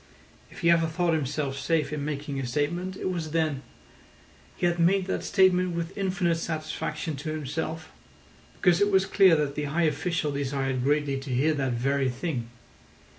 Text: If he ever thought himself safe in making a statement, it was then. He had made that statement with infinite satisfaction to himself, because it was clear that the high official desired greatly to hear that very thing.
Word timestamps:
If 0.49 0.61
he 0.61 0.71
ever 0.71 0.87
thought 0.87 1.13
himself 1.13 1.59
safe 1.59 1.93
in 1.93 2.03
making 2.03 2.39
a 2.39 2.47
statement, 2.47 2.97
it 2.97 3.11
was 3.11 3.29
then. 3.29 3.61
He 4.57 4.65
had 4.65 4.79
made 4.79 5.05
that 5.05 5.23
statement 5.23 5.75
with 5.75 5.95
infinite 5.95 6.37
satisfaction 6.37 7.15
to 7.17 7.29
himself, 7.29 7.91
because 8.59 8.81
it 8.81 8.89
was 8.89 9.05
clear 9.05 9.35
that 9.35 9.53
the 9.53 9.65
high 9.65 9.83
official 9.83 10.31
desired 10.31 10.83
greatly 10.83 11.19
to 11.19 11.29
hear 11.29 11.53
that 11.53 11.73
very 11.73 12.09
thing. 12.09 12.49